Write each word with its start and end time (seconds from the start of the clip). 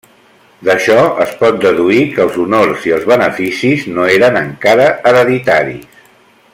D'això 0.69 0.95
es 1.25 1.35
pot 1.41 1.59
deduir 1.65 1.99
que 2.15 2.23
els 2.25 2.39
honors 2.45 2.87
i 2.91 2.95
els 2.97 3.05
beneficis 3.13 3.85
no 3.99 4.09
eren 4.17 4.41
encara 4.43 4.89
hereditaris. 5.13 6.05